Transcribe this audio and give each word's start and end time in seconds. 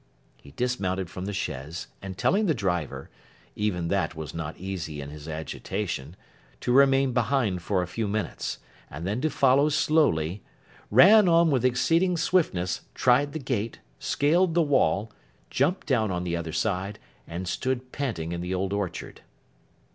He 0.41 0.49
dismounted 0.49 1.11
from 1.11 1.25
the 1.25 1.31
chaise, 1.31 1.85
and 2.01 2.17
telling 2.17 2.47
the 2.47 2.55
driver—even 2.55 3.87
that 3.89 4.15
was 4.15 4.33
not 4.33 4.57
easy 4.57 4.99
in 4.99 5.11
his 5.11 5.27
agitation—to 5.27 6.71
remain 6.71 7.13
behind 7.13 7.61
for 7.61 7.83
a 7.83 7.87
few 7.87 8.07
minutes, 8.07 8.57
and 8.89 9.05
then 9.05 9.21
to 9.21 9.29
follow 9.29 9.69
slowly, 9.69 10.41
ran 10.89 11.27
on 11.27 11.51
with 11.51 11.63
exceeding 11.63 12.17
swiftness, 12.17 12.81
tried 12.95 13.31
the 13.31 13.37
gate, 13.37 13.77
scaled 13.99 14.55
the 14.55 14.63
wall, 14.63 15.11
jumped 15.51 15.85
down 15.85 16.09
on 16.09 16.23
the 16.23 16.35
other 16.35 16.51
side, 16.51 16.97
and 17.27 17.47
stood 17.47 17.91
panting 17.91 18.31
in 18.31 18.41
the 18.41 18.55
old 18.55 18.73
orchard. 18.73 19.21